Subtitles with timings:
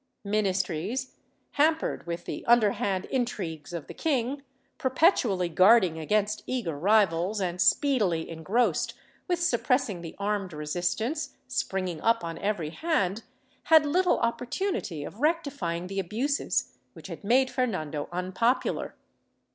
[0.25, 1.13] Ministries,
[1.51, 4.41] hampered with the underhand intrigues of the king,
[4.79, 8.95] perpetually guarding against eager rivals, and speedily engrossed
[9.27, 13.21] with suppressing the armed resistance springing up on every hand,
[13.65, 18.95] had little opportunity of rectifying the abuses which had made Fernando unpopular.